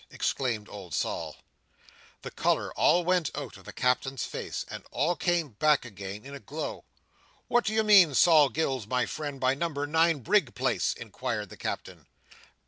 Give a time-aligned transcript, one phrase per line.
[0.09, 1.35] exclaimed old Sol.
[2.23, 6.33] The colour all went out of the Captain's face and all came back again in
[6.33, 6.85] a glow.
[7.47, 11.55] "What do you mean, Sol Gills, my friend, by Number nine Brig Place?" inquired the
[11.57, 12.07] Captain.